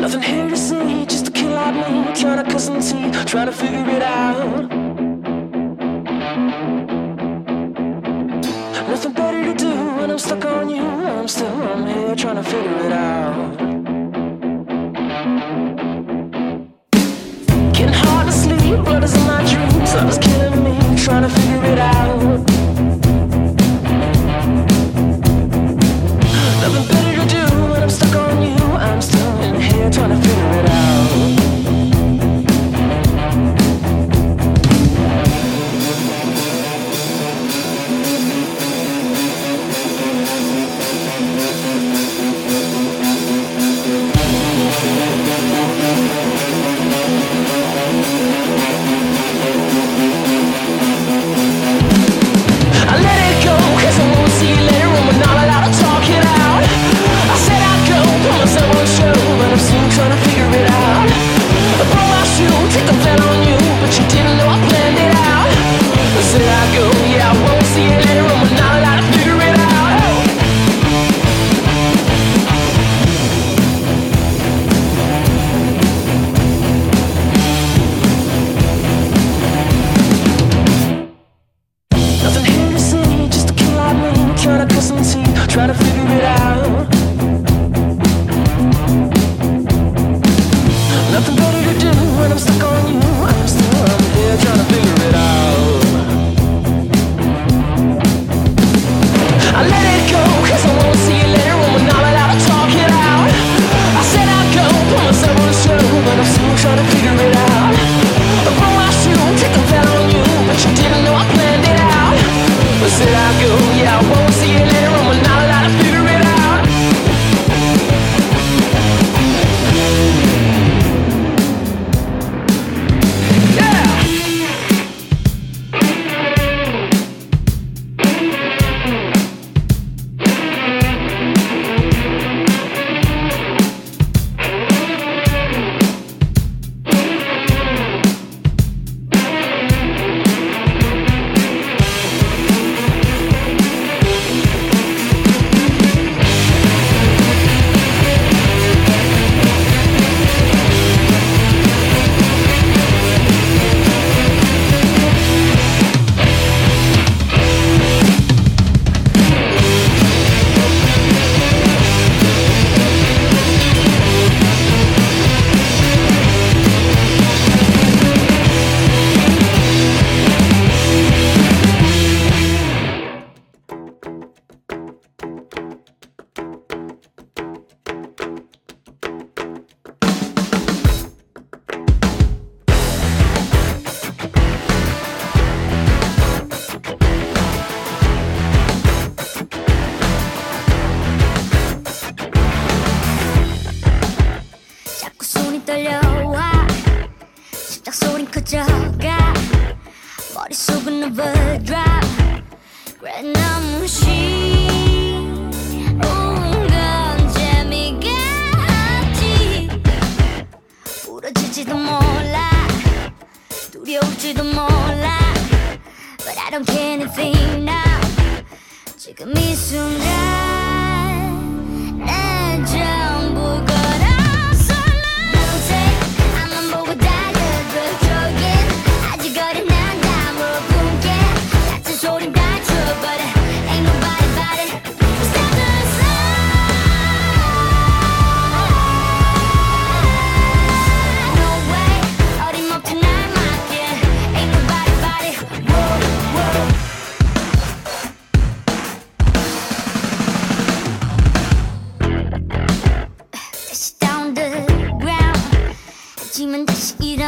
Nothing 0.00 0.22
here 0.22 0.48
to 0.48 0.56
see, 0.56 1.04
just 1.04 1.28
a 1.28 1.30
kill 1.30 1.54
I 1.54 1.72
made. 1.72 2.16
Trying 2.16 2.42
to 2.42 2.50
cut 2.50 2.60
some 2.60 2.80
teeth, 2.80 3.26
trying 3.26 3.48
to 3.48 3.52
figure 3.52 3.86
it 3.90 4.02
out. 4.02 4.79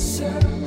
listen. 0.00 0.59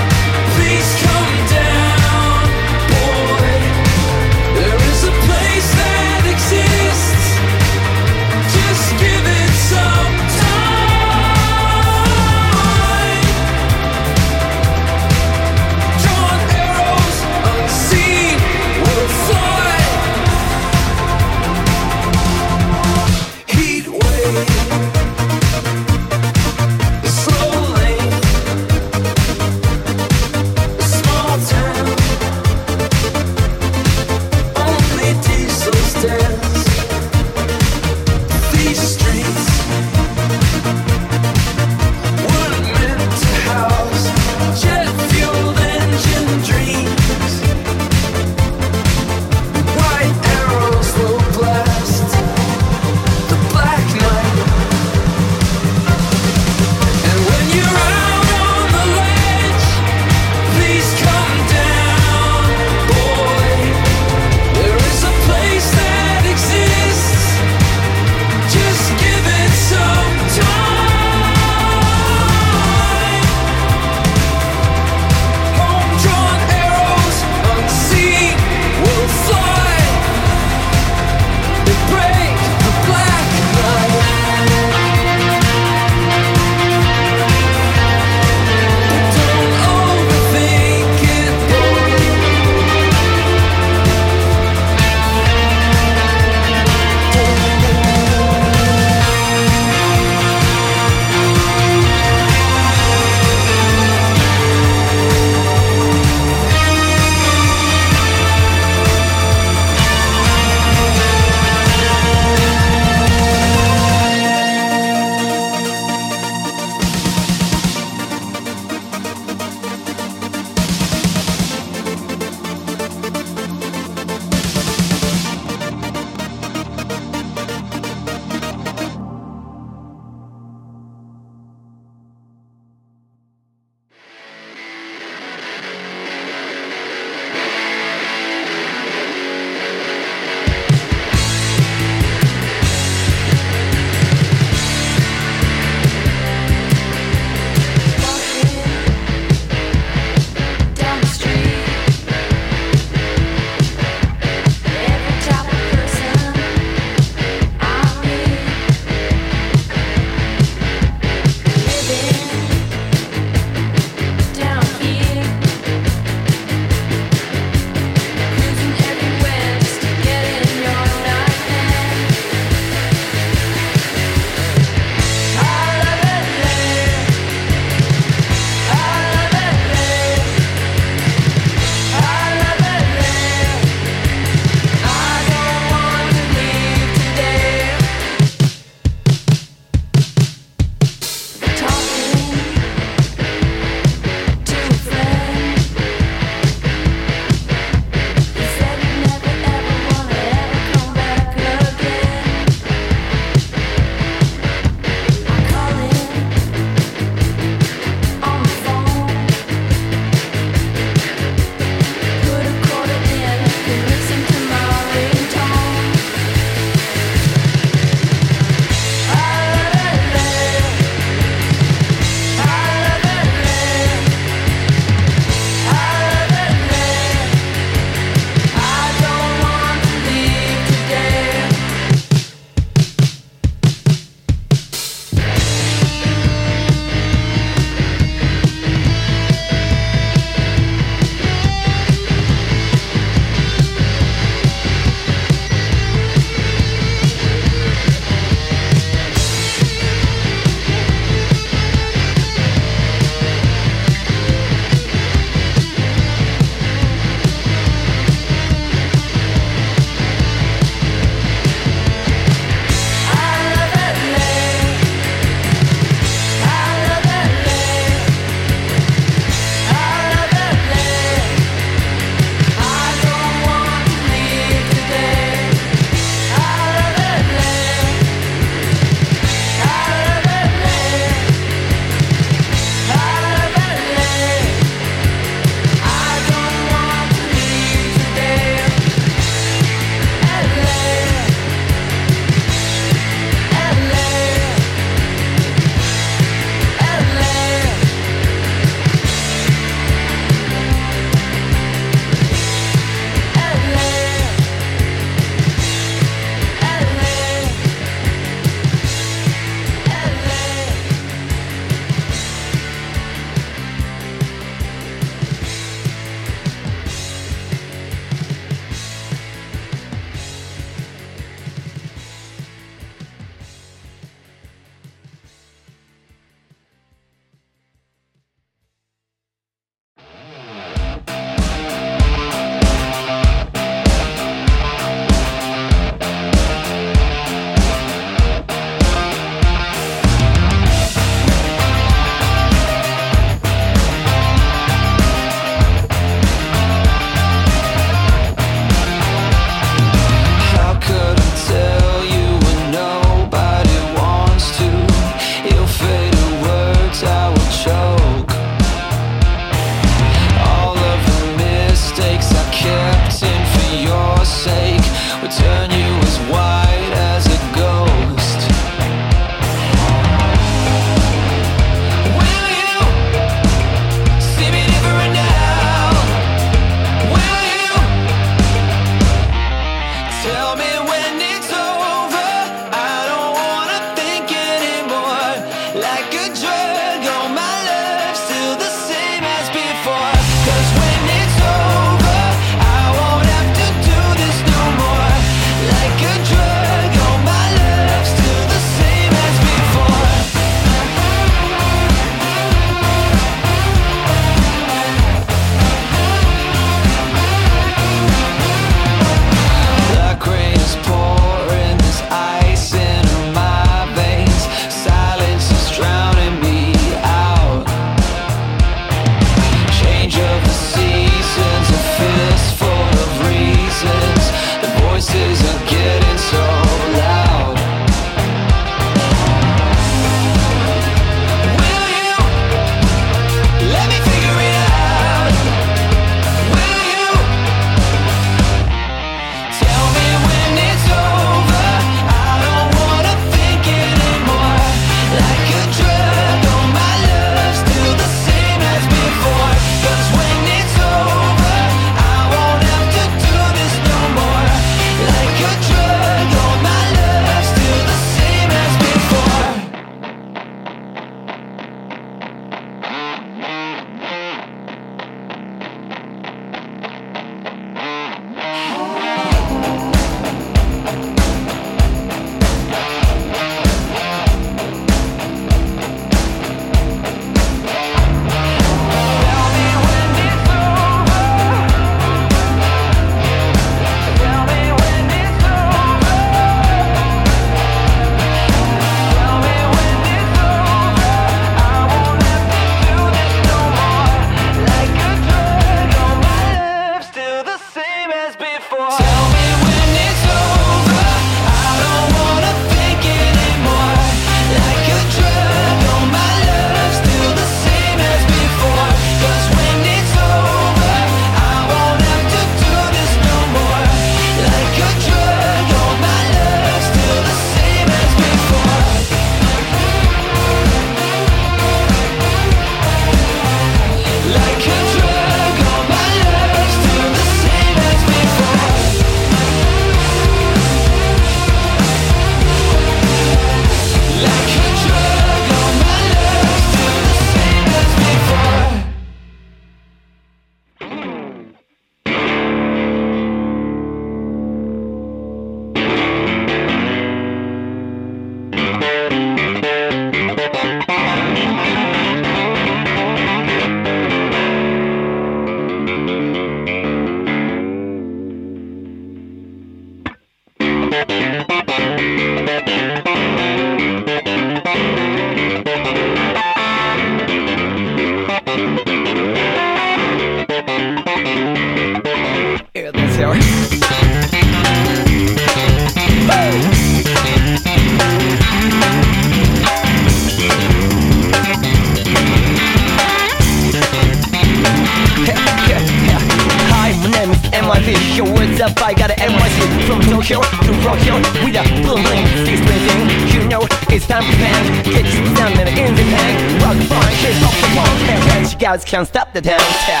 gals 598.66 598.84
can't 598.84 599.06
stop 599.06 599.32
the 599.32 599.40
dance. 599.40 599.62
Yeah. 599.86 600.00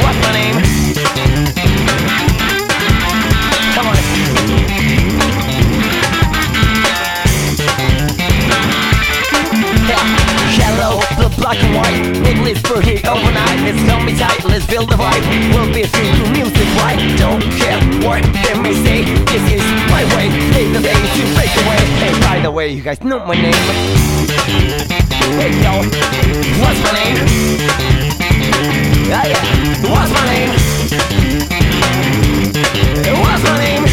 What's 0.00 0.18
my 0.24 0.32
name? 0.32 0.56
Come 3.74 3.86
on. 3.86 3.96
Yeah. 9.90 10.00
Yellow, 10.56 11.04
the 11.20 11.28
black 11.36 11.62
and 11.62 11.74
white, 11.76 12.26
English 12.26 12.62
for 12.62 12.80
here 12.80 13.02
overnight. 13.04 13.60
Let's 13.60 13.82
hold 13.90 14.04
me 14.06 14.16
tight, 14.16 14.42
let's 14.44 14.66
build 14.66 14.88
the 14.88 14.96
vibe. 14.96 15.20
We'll 15.52 15.68
be 15.68 15.84
free 15.84 16.12
to 16.16 16.30
music, 16.32 16.68
right? 16.80 16.96
Don't 17.18 17.44
care 17.60 17.78
what 18.00 18.22
they 18.40 18.58
may 18.58 18.72
say. 18.72 19.04
This 19.28 19.44
is 19.52 19.64
my 19.92 20.04
way. 20.16 20.32
Take 20.56 20.72
the 20.72 20.80
day 20.80 20.96
to 20.96 21.22
break 21.36 21.52
away. 21.60 21.80
Hey, 22.00 22.12
by 22.22 22.40
the 22.40 22.50
way, 22.50 22.68
you 22.68 22.80
guys 22.80 23.04
know 23.04 23.18
my 23.26 23.34
name. 23.34 24.99
Hey 25.20 25.52
yo, 25.62 25.72
what's 26.60 26.80
my 26.82 26.92
name? 26.92 27.16
Yeah. 29.08 29.28
What's 29.88 30.12
my 30.12 30.24
name? 30.26 30.50
What's 33.20 33.42
my 33.44 33.58
name? 33.58 33.89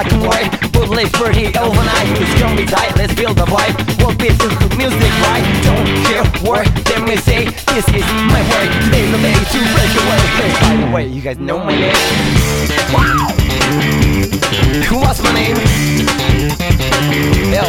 black 0.00 0.12
and 0.12 0.22
white 0.26 0.74
We'll 0.74 0.88
live 0.88 1.12
pretty 1.12 1.46
overnight 1.58 2.08
It's 2.20 2.40
gonna 2.40 2.56
be 2.56 2.66
tight, 2.66 2.96
let's 2.96 3.14
build 3.14 3.38
a 3.38 3.42
vibe 3.44 3.76
We'll 3.98 4.16
be 4.16 4.28
to 4.28 4.76
music 4.76 5.12
right 5.28 5.44
Don't 5.64 5.86
care 6.08 6.24
what 6.42 6.66
they 6.84 7.00
may 7.02 7.16
say 7.16 7.44
This 7.74 7.86
is 7.88 8.04
my 8.32 8.40
way, 8.50 8.66
day 8.90 9.10
the 9.10 9.18
day 9.18 9.34
to 9.34 9.58
break 9.74 9.92
away 10.00 10.20
hey, 10.40 10.52
By 10.60 10.86
the 10.86 10.94
way, 10.94 11.06
you 11.08 11.20
guys 11.20 11.38
know 11.38 11.58
my 11.58 11.76
name 11.76 11.94
Wow! 12.92 13.28
What's 14.90 15.22
my 15.22 15.32
name? 15.32 15.56
Yo, 17.52 17.62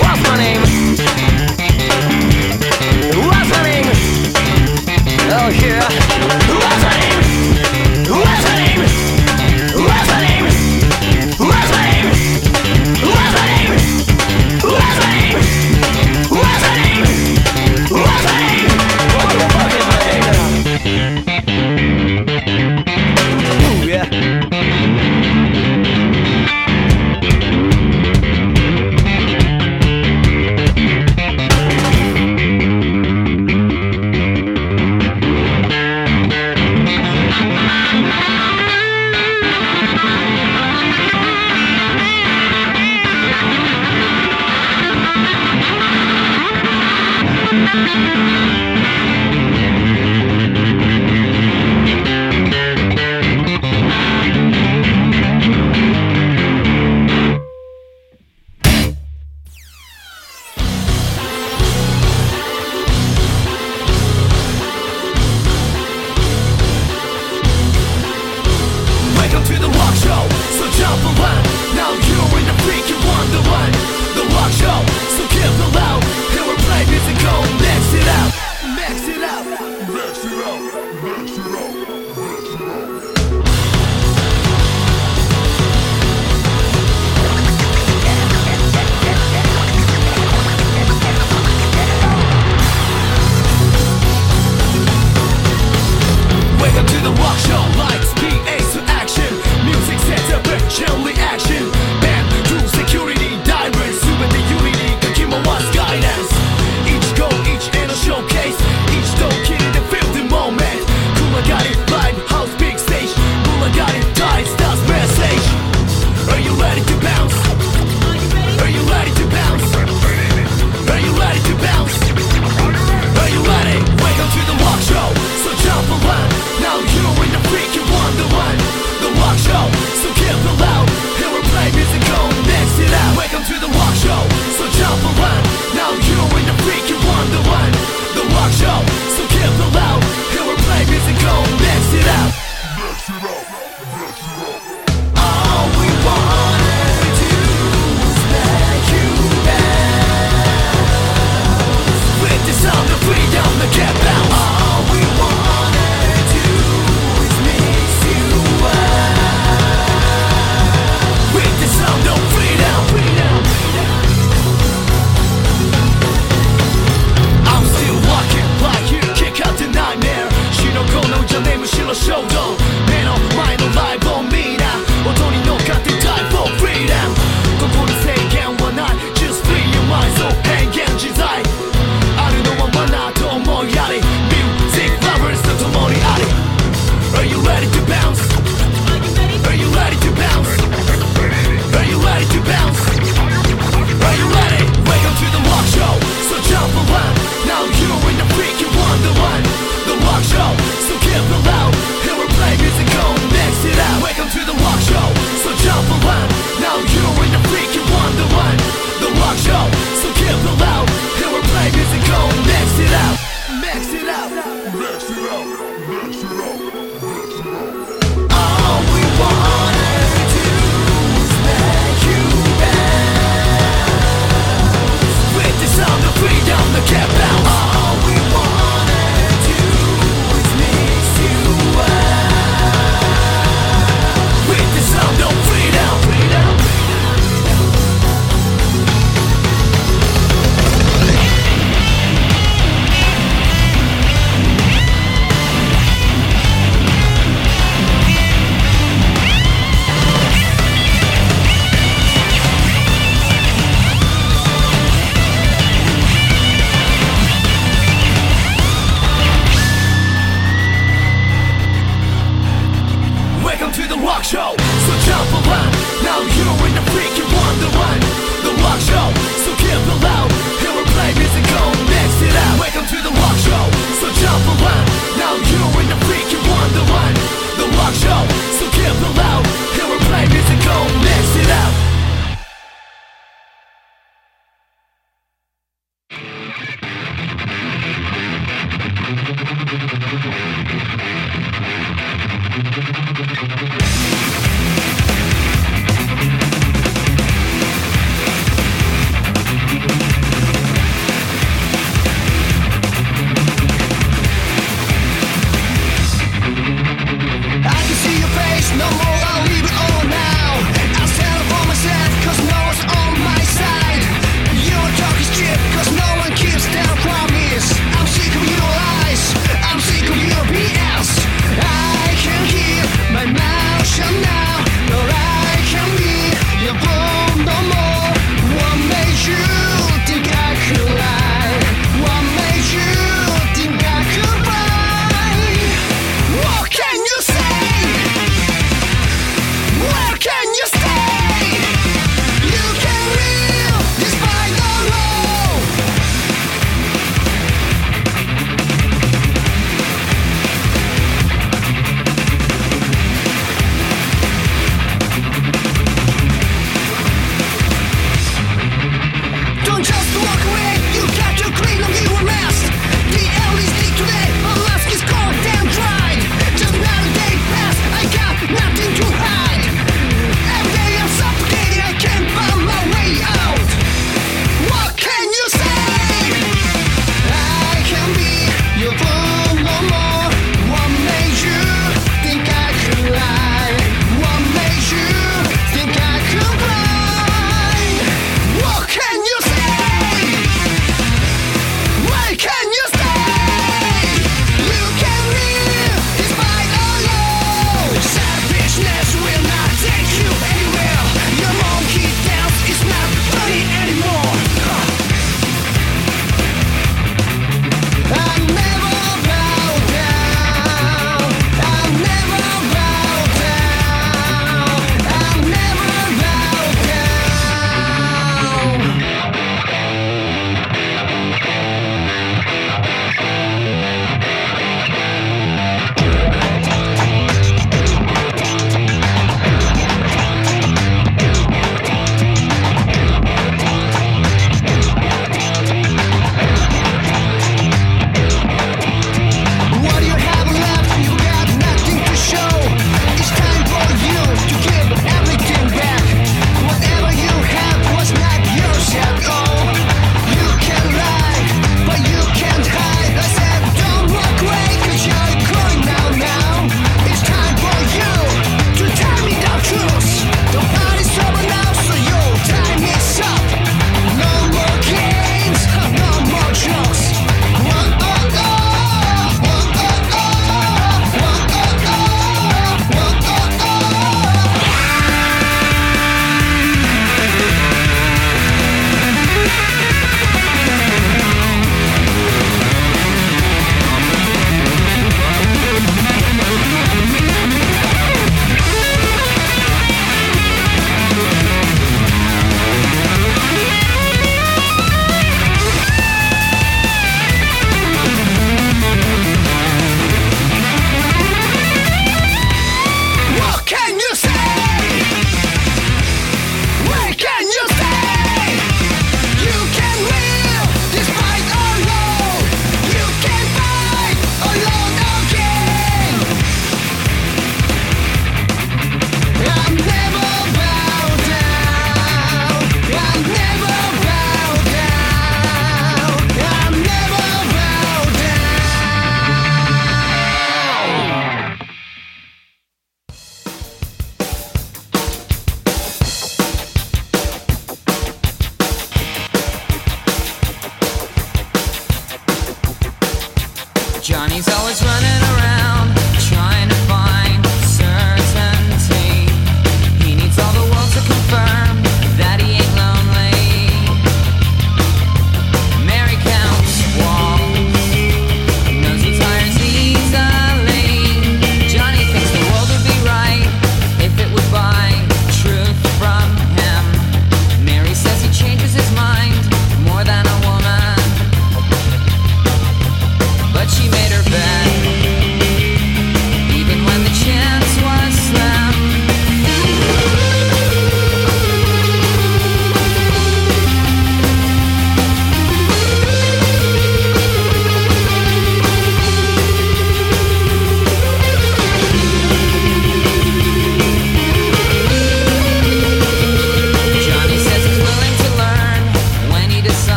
what's 0.00 0.20
my 0.22 0.36
name? 0.36 0.60
What's 3.26 3.50
my 3.50 3.62
name? 3.62 3.86
Oh 5.30 5.48
yeah, 5.50 5.80
what's 6.48 6.82
my 6.82 7.00
name? 7.00 7.07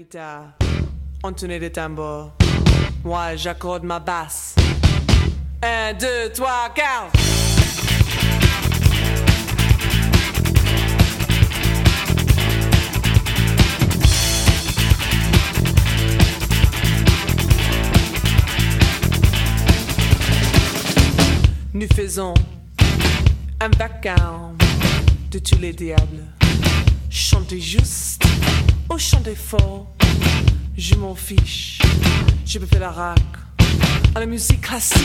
Guitare, 0.00 0.54
entonez 1.22 1.58
des 1.58 1.70
tambours. 1.70 2.32
Moi, 3.04 3.36
j'accorde 3.36 3.84
ma 3.84 4.00
basse. 4.00 4.54
Un, 5.62 5.92
deux, 5.92 6.32
trois, 6.32 6.70
quatre. 6.74 7.12
Nous 21.74 21.88
faisons 21.94 22.32
un 23.60 23.68
vacarme 23.76 24.56
de 25.30 25.38
tous 25.40 25.58
les 25.58 25.74
diables. 25.74 26.24
Chantez 27.10 27.60
juste 27.60 28.24
ou 28.90 28.98
chantez 28.98 29.34
fort, 29.34 29.86
je 30.76 30.94
m'en 30.96 31.14
fiche. 31.14 31.78
Je 32.44 32.58
peux 32.58 32.66
faire 32.66 32.80
la 32.80 32.90
rac 32.90 33.20
à 34.14 34.20
la 34.20 34.26
musique 34.26 34.60
classique. 34.60 35.00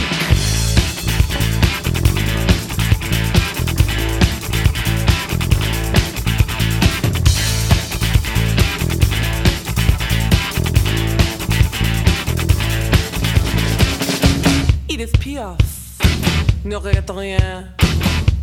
Edith 14.89 15.17
Piaf 15.19 15.57
ne 16.63 16.75
regrette 16.75 17.11
rien. 17.11 17.65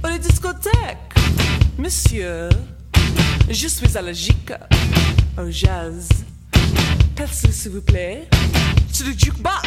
Aux 0.05 0.18
discothèques, 0.18 1.14
monsieur, 1.78 2.49
je 3.49 3.68
suis 3.68 3.97
allergique 3.97 4.53
au 5.38 5.51
jazz. 5.51 6.09
Passez 7.16 7.53
s'il 7.53 7.72
vous 7.72 7.82
plaît 7.82 8.28
sur 8.93 9.07
le 9.07 9.12
jukebox. 9.12 9.62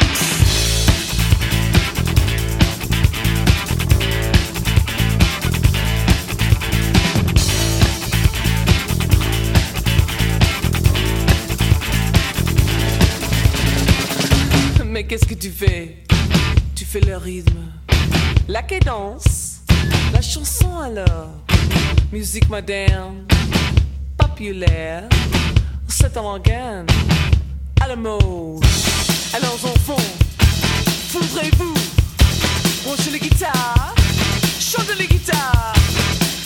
Mais 14.84 15.04
qu'est-ce 15.06 15.26
que 15.26 15.34
tu 15.34 15.50
fais? 15.50 15.98
Tu 16.74 16.86
fais 16.86 17.00
le 17.00 17.18
rythme, 17.18 17.58
la 18.48 18.62
cadence, 18.62 19.55
la 20.12 20.20
chanson 20.20 20.78
alors, 20.80 21.30
musique 22.12 22.48
moderne, 22.48 23.26
populaire, 24.16 25.04
c'est 25.88 26.16
un 26.16 26.22
organe, 26.22 26.86
à 27.80 27.88
la 27.88 27.96
mode. 27.96 28.64
Alors 29.34 29.54
enfants, 29.64 29.96
fouvrez-vous, 31.08 31.74
branchez 32.84 33.10
les 33.10 33.20
guitares, 33.20 33.94
chantez 34.60 34.94
les 34.98 35.06
guitares, 35.06 35.74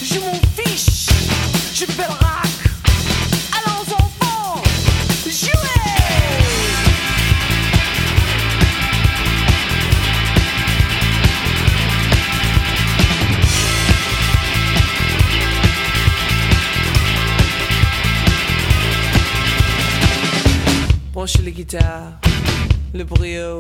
je 0.03 0.19
m'en 0.19 0.41
fiche, 0.57 1.07
je 1.75 1.85
fais 1.85 2.03
le 2.03 2.09
rock. 2.09 2.70
Branchez 21.21 21.43
les 21.43 21.53
guitares, 21.53 22.15
le 22.95 23.05
brio. 23.05 23.59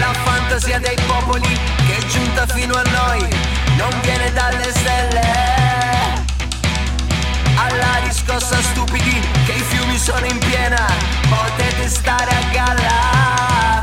La 0.00 0.12
fantasia 0.24 0.80
dei 0.80 0.96
popoli 1.06 1.40
che 1.86 1.96
è 1.98 2.04
giunta 2.08 2.48
fino 2.48 2.74
a 2.74 2.82
noi 2.82 3.28
non 3.78 3.90
viene 4.02 4.32
dalle 4.32 4.72
stelle. 4.72 5.33
Alla 8.34 8.42
riscossa 8.42 8.68
stupidi 8.72 9.20
che 9.46 9.52
i 9.52 9.60
fiumi 9.60 9.96
sono 9.96 10.26
in 10.26 10.38
piena, 10.38 10.84
potete 11.28 11.88
stare 11.88 12.30
a 12.30 12.42
galla. 12.50 13.82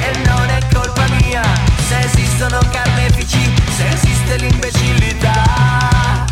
E 0.00 0.18
non 0.26 0.48
è 0.48 0.58
colpa 0.74 1.06
mia 1.20 1.44
se 1.86 2.00
esistono 2.00 2.58
carnefici, 2.72 3.54
se 3.76 3.88
esiste 3.90 4.38
l'imbecillità. 4.38 6.24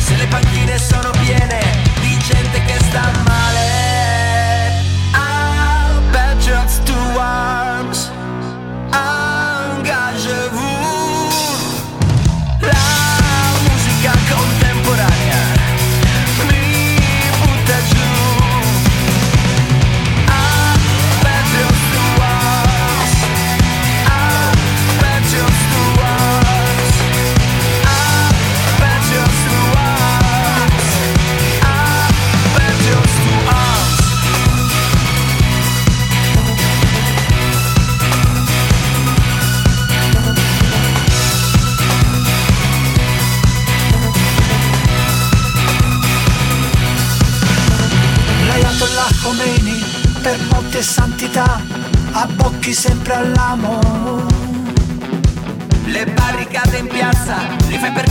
Se 0.00 0.16
le 0.16 0.26
panchine 0.26 0.78
sono 0.78 1.10
piene 1.22 1.60
di 2.00 2.18
gente 2.18 2.64
che 2.64 2.78
sta 2.88 3.02
male. 3.02 3.23
Molte 50.74 50.82
santità 50.82 51.60
abbocchi 52.10 52.72
sempre 52.72 53.14
all'amo. 53.14 54.26
Le 55.84 56.04
barricate 56.06 56.78
in 56.78 56.88
piazza 56.88 57.36
li 57.68 57.78
fai 57.78 57.92
per 57.92 58.03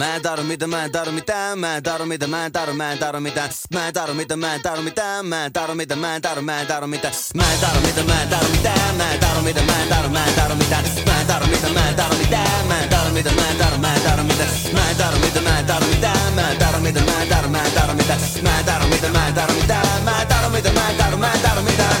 Mä 0.00 0.16
en 0.16 0.22
tarvi 0.22 0.44
mitä, 0.44 0.66
mä 0.66 0.84
en 0.84 0.92
tarvi 0.92 1.12
mitään, 1.12 1.58
mä 1.58 1.76
en 1.76 1.82
tarvi 1.82 2.06
mitä, 2.06 2.26
mä 2.26 2.46
en 2.46 2.52
tarvi, 2.52 2.72
mä 2.72 2.92
en 2.92 2.98
tarvi 2.98 3.20
mitään. 3.20 3.50
Mä 3.74 3.88
en 3.88 3.94
tarvi 3.94 4.14
mitä, 4.14 4.36
mä 4.36 4.54
en 4.54 4.62
tarvi 4.62 4.82
mitään, 4.82 5.26
mä 5.26 5.44
en 5.44 5.52
tarvi 5.52 5.74
mitä, 5.74 5.96
mä 5.96 6.16
en 6.16 6.22
tarvi, 6.22 6.42
mä 6.42 6.60
en 6.60 6.66
tarvi 6.66 6.86
mitään. 6.86 7.14
Mä 7.34 7.52
en 7.52 7.58
tarvi 7.60 7.86
mitä, 7.86 8.02
mä 8.02 8.22
en 8.22 8.28
tarvi 8.28 8.48
mitään, 8.52 8.96
mä 8.96 9.12
en 9.12 9.20
tarvi 9.20 9.42
mitä, 9.42 9.60
mä 9.60 9.82
en 9.82 9.88
tarvi, 9.88 10.08
mä 10.08 10.24
en 10.26 10.34
tarvi 10.34 10.54
mitään. 10.54 10.84
Mä 11.04 11.20
en 11.20 11.26
tarvi 11.26 11.48
mitä, 11.48 11.70
mä 11.70 11.88
en 11.88 11.96
tarvi 11.96 12.16
mitään, 12.16 12.66
mä 12.66 12.80
en 12.80 12.88
tarvi 12.88 13.12
mitä, 13.12 13.30
mä 13.30 13.50
en 13.50 13.58
tarvi, 13.58 13.78
mä 13.78 13.94
en 13.94 14.02
tarvi 14.02 14.24
mitään. 14.24 14.50
Mä 14.72 14.90
en 14.90 14.96
tarvi 14.96 15.18
mitä, 15.18 15.40
mä 15.40 15.58
en 15.58 15.66
tarvi 15.66 15.86
mitään, 15.86 16.32
mä 16.34 16.50
en 16.50 16.58
tarvi 16.58 16.80
mitä, 16.82 17.00
mä 17.00 17.22
en 17.22 17.28
tarvi, 17.28 17.48
mä 17.48 17.62
en 17.64 17.72
tarvi 17.72 17.94
mitään. 17.94 18.20
Mä 18.42 18.58
en 18.58 18.64
tarvi 18.64 18.88
mitä, 18.88 19.08
mä 19.08 19.28
en 19.28 19.34
tarvi 19.34 19.54
mitään, 19.60 20.02
mä 20.04 20.20
en 20.20 20.26
tarvi 20.28 20.56
mitä, 20.56 20.72
mä 20.72 20.90
en 20.90 20.96
tarvi, 20.96 21.16
mä 21.16 21.32
en 21.32 21.40
tarvi 21.40 21.62
mitään. 21.62 21.96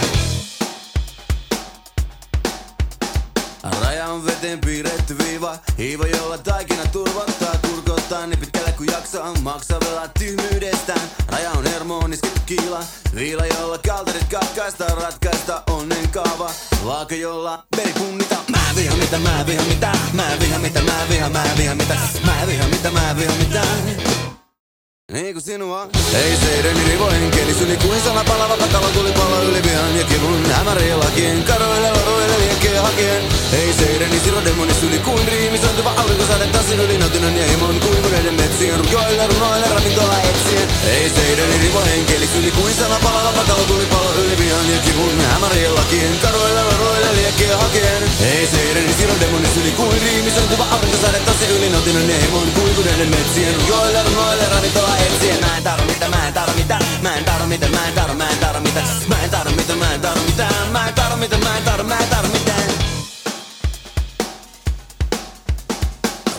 Raja 3.82 4.06
on 4.08 4.26
veteen 4.26 4.60
piirretty 4.60 5.18
viiva, 5.18 5.58
hiiva 5.78 6.06
jolla 6.06 6.38
taikina 6.38 6.82
niin 6.82 7.04
pitkälle 7.26 7.58
kuin 7.74 7.89
jaksaa, 9.12 9.42
maksaa 9.42 9.80
velat 9.80 10.14
tyhmyydestään. 10.18 11.00
Raja 11.28 11.50
on 11.50 11.66
hermoon 11.66 12.12
isketty 12.12 12.40
kiila, 12.46 12.80
viila 13.14 13.46
jolla 13.46 13.78
kalterit 13.78 14.28
katkaista, 14.30 14.84
ratkaista 14.84 15.62
onnen 15.70 16.08
kaava. 16.08 16.50
Vaaka 16.84 17.14
jolla 17.14 17.64
veri 17.76 17.92
punnita, 17.92 18.36
mä 18.50 18.58
vihan 18.76 18.98
mitä, 18.98 19.18
mä 19.18 19.44
vihan 19.46 19.66
mitä, 19.66 19.92
mä 20.12 20.36
vihan 20.40 20.60
mitä, 20.60 20.82
mä 20.82 21.06
vihan, 21.10 21.32
mä 21.32 21.44
vihan 21.58 21.76
mitä, 21.76 21.94
mä 22.26 22.46
vihan 22.46 22.70
mitä, 22.70 22.90
mä 22.90 23.16
vihan 23.16 23.36
mitä. 23.38 24.29
Niin 25.10 25.34
kuin 25.34 25.42
sinua? 25.42 25.88
Ei 26.22 26.36
seideni 26.36 26.82
rivo 26.90 27.10
henkeli 27.10 27.54
syli 27.54 27.76
kuin 27.76 28.00
sana 28.00 28.24
palava 28.24 28.56
patalo 28.56 28.86
tuli 28.94 29.12
palo 29.12 29.42
yli 29.42 29.62
vihan 29.62 29.96
ja 29.98 30.04
kivun 30.04 30.46
hämärien 30.52 31.00
lakien 31.00 31.42
Karoille 31.42 31.90
varoille 31.96 32.38
liekkeen 32.38 32.82
hakien. 32.82 33.22
Ei 33.52 33.72
seideni 33.78 34.20
siro 34.24 34.44
demoni 34.44 34.74
syli 34.80 34.98
kuin 34.98 35.28
riimisointuva 35.28 35.90
aurinkosade 35.96 36.46
tassin 36.46 36.80
yli 36.80 36.98
nautinnon 36.98 37.36
ja 37.36 37.46
himon. 37.46 37.80
Kuivuneiden 37.80 38.34
metsien 38.34 38.78
Rujoille 38.80 39.26
runoille 39.26 39.66
ravintoa 39.74 40.16
etsien. 40.30 40.68
Ei 40.94 41.10
seideni 41.16 41.58
rivo 41.58 41.80
henkeli 41.90 42.26
syli 42.26 42.50
kuin 42.50 42.74
sana 42.74 42.98
palava 43.02 43.32
patalo 43.32 43.64
tuli 43.64 43.86
palo 43.86 44.10
yli 44.22 44.36
vihan 44.38 44.70
ja 44.74 44.78
kivun 44.84 45.20
hämärien 45.32 45.74
lakien 45.74 46.18
Karoille 46.22 46.62
varoille 46.68 47.10
liekkeen 47.18 47.58
hakien. 47.58 48.02
Ei 48.32 48.46
seideni 48.46 48.92
siro 48.98 49.14
demoni 49.20 49.48
syli 49.54 49.72
kuin 49.72 50.02
riimisointuva 50.02 50.64
aurinkosade 50.70 51.20
tassin 51.26 51.50
yli 51.56 51.68
nautinnon 51.70 52.10
ja 52.10 52.18
himon. 52.18 52.48
Kuivuneiden 52.56 53.08
metsien 53.08 53.54
Rujoille 53.60 54.02
runoille 54.02 54.46
ravintoa 54.54 54.88
etsien 54.88 54.99
Mä 55.40 55.56
en 55.56 55.62
tarvi 55.62 55.86
mitä, 55.92 56.08
mä 56.08 56.28
en 56.28 56.34
tarvi 56.34 56.62
mitä. 56.62 56.78
Mä 57.02 57.16
en 57.16 57.24
tarvi 57.24 57.46
mitä, 57.46 57.68
mä 57.68 57.88
en 57.88 57.94
tarvi, 57.94 58.14
mä 58.16 58.30
en 58.30 58.38
tarvi 58.38 58.60
mitä. 58.60 58.82
Mä 59.08 59.22
en 59.22 59.30
tarvi 59.30 59.54
mitä, 59.56 59.76
mä 59.76 59.94
en 59.94 60.00
tarvi 60.00 60.20
mitään 60.26 60.68
Mä 60.72 60.88
en 60.88 60.94
tarvi 60.94 61.16
mitä, 61.16 61.38
mä 61.38 61.56
en 61.56 61.64
tarvi, 61.64 61.88
mä 61.88 61.98
en 61.98 62.08
tarvi 62.08 62.28
mitään 62.28 62.70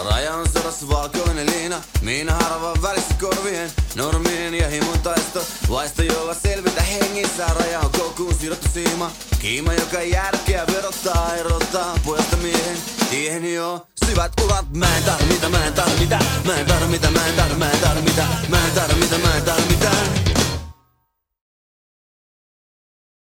Raja 0.10 0.34
on 0.34 0.50
sodassa 0.50 0.90
valkoinen 0.90 1.46
liina. 1.46 1.82
Miina 2.02 2.34
harva 2.34 2.74
välissä 2.82 3.16
korvien 3.20 3.72
Normien 3.96 4.54
ja 4.54 4.68
himun 4.70 5.00
taisto. 5.00 5.44
Vaisto 5.70 6.04
jolla 6.04 6.34
selvitä 6.34 6.82
hengissä 6.82 7.48
Raja 7.48 7.80
on 7.80 7.92
kokuun 7.92 8.36
sidottu 8.40 8.68
siima. 8.74 9.12
Kiima 9.40 9.74
joka 9.74 10.02
järkeä 10.02 10.68
verottaa 10.68 11.36
Erottaa 11.36 12.00
pojasta 12.06 12.38
miehen. 12.38 12.78
Tiehen 13.10 13.54
jo 13.54 13.88
syvät 14.06 14.32
urat 14.44 14.66
Mä 14.74 14.98
en 14.98 15.04
tarvi 15.04 15.26
mitä, 15.26 15.50
mä 15.50 15.66
en 15.66 15.74
tarvi 15.74 16.00
mitä 16.00 16.20
Mä 16.46 16.56
en 16.56 16.66
tarvi 16.66 16.88
mitä, 16.88 17.12
mä 17.12 17.28
en 17.28 17.36
tarvi 17.36 18.02
mitä 18.02 18.24
Mä 18.50 18.58
en 18.66 18.72
tarvi 18.72 19.00
mitä, 19.00 19.18
mä 19.18 19.36
en 19.36 19.44
tarvi 19.44 19.66
mitään 19.70 20.31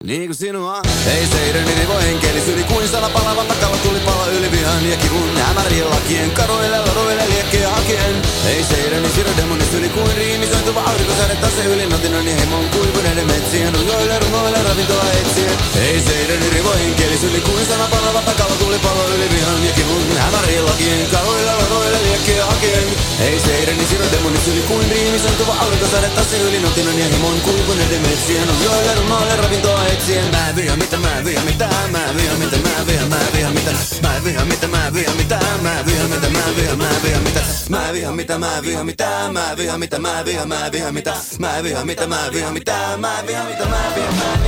niin 0.04 0.26
kuin 0.26 0.36
sinua. 0.36 0.80
Ei 1.14 1.26
seideni 1.26 1.74
rivo 1.80 1.98
henkeli 1.98 2.40
syli 2.40 2.64
kuin 2.64 2.88
sana 2.88 3.08
palava 3.08 3.44
takalla 3.44 3.76
tuli 3.76 4.00
pala 4.00 4.26
yli 4.26 4.50
vihan 4.50 4.90
ja 4.90 4.96
kivun. 4.96 5.36
Hämärien 5.36 5.90
lakien 5.90 6.30
Karoille 6.30 6.78
laruille 6.78 7.24
liekkeen 7.28 7.70
hakien. 7.70 8.22
Ei 8.46 8.64
seideni 8.64 9.08
siro 9.14 9.30
demoni 9.36 9.64
syli 9.70 9.88
kuin 9.88 10.16
riimisointuva 10.16 10.80
aurinkosäde 10.80 11.36
tase 11.36 11.64
yli 11.64 11.86
nautinnon 11.86 12.26
ja 12.26 12.36
hemon 12.40 12.68
kuivuneiden 12.68 13.26
metsien. 13.26 13.74
Rujoille 13.74 14.18
runoille 14.18 14.62
ravintoa 14.62 15.04
etsien. 15.20 15.56
Ei 15.84 16.00
seideni 16.00 16.50
rivo 16.50 16.72
henkeli 16.72 17.18
syli 17.18 17.40
kuin 17.40 17.66
sana 17.66 17.86
palava 17.92 18.22
takalla 18.22 18.56
tuli 18.56 18.78
pala 18.78 19.04
yli 19.14 19.28
vihan 19.30 19.64
ja 19.66 19.72
kivun. 19.72 20.16
Hämärien 20.18 20.64
lakien 20.66 21.06
Karoille 21.12 21.52
laruille 21.52 21.98
liekkeen 22.02 22.46
hakien. 22.46 22.88
Ei 23.20 23.40
seideni 23.40 23.84
siro 23.90 24.06
demoni 24.12 24.38
syli 24.44 24.62
kuin 24.68 24.90
riimisointuva 24.90 25.54
aurinkosäde 25.60 26.08
tase 26.08 26.38
yli 26.38 26.60
nautinnon 26.60 26.98
ja 26.98 27.06
hemon 27.12 27.40
kuivuneiden 27.40 28.00
metsien. 28.00 28.48
Rujoille 28.48 28.94
runoille 28.94 29.36
ravintoa 29.36 29.89
etsien 29.92 30.30
Mä 30.30 30.48
en 30.48 30.56
viha 30.56 30.76
mitä, 30.76 30.96
mä 30.96 31.18
en 31.18 31.24
viha 31.24 31.44
mitä 31.44 31.68
Mä 31.92 32.04
en 32.04 32.16
viha 32.16 32.34
mitä, 32.38 32.56
mä 32.56 32.76
en 32.80 32.86
viha, 32.86 33.06
mä 33.06 33.16
en 33.20 33.32
viha 33.32 33.50
mitä 33.50 33.70
Mä 34.02 34.16
en 34.16 34.24
viha 34.24 34.44
mitä, 34.44 34.68
mä 34.68 34.86
en 34.86 34.94
viha 34.94 35.14
mitä 35.14 35.38
Mä 35.62 35.80
en 35.80 35.86
viha 35.86 36.08
mitä, 36.08 36.28
mä 36.30 36.48
en 36.48 36.56
viha, 36.56 36.76
mä 36.76 36.90
en 36.90 37.02
viha 37.02 37.20
mitä 37.20 37.42
Mä 37.68 37.88
en 37.88 37.94
viha 37.94 38.12
mitä, 38.12 38.38
mä 38.38 38.56
en 38.56 38.62
viha 38.64 38.84
mitä 38.84 39.06
Mä 39.32 39.50
en 39.50 39.56
viha 39.56 39.78
mitä, 39.78 39.98
mä 39.98 40.18
en 40.18 40.24
viha, 40.24 40.46
mä 40.46 40.66
en 40.66 40.72
viha 40.72 40.92
mitä 40.92 41.14
Mä 41.38 41.56
en 41.56 41.64
viha 41.64 41.84
mitä, 41.84 42.06
mä 42.06 42.26
en 42.26 42.32
viha 42.32 42.50
mitä 42.50 42.96
Mä 42.98 43.18
en 43.18 43.26
viha 43.26 43.44
mitä, 43.44 43.64
mä 43.66 43.86
en 43.86 43.94
viha, 43.94 44.12
mä 44.12 44.34
en 44.34 44.44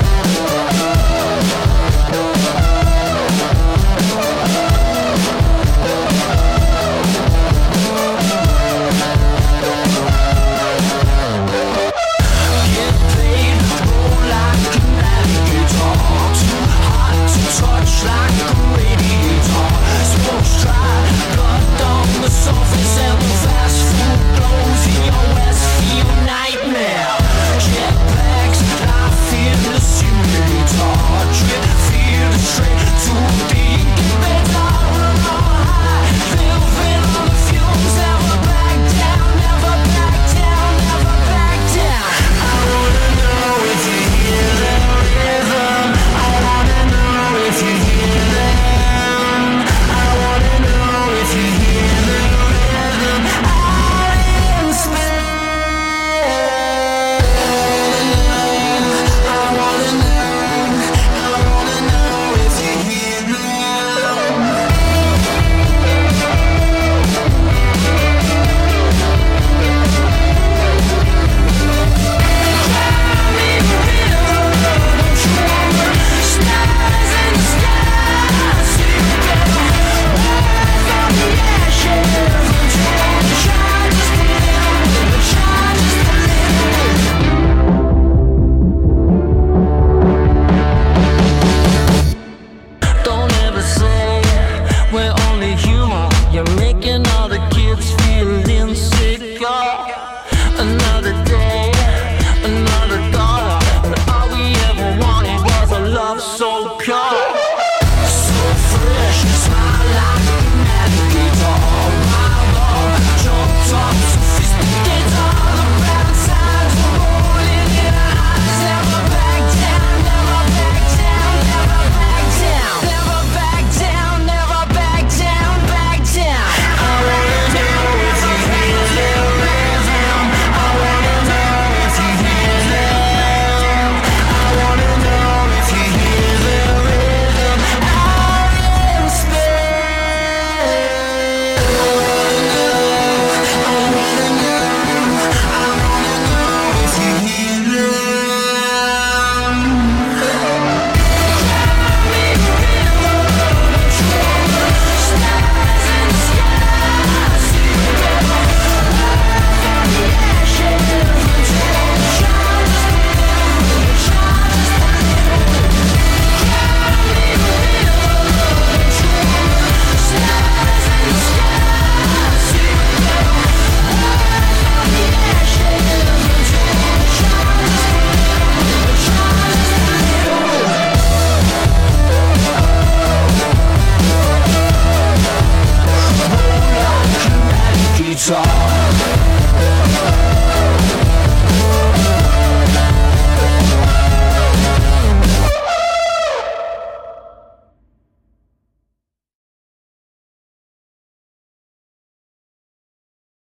straight 32.40 32.80
to 33.06 33.14
the 33.14 34.18
bed. 34.22 34.65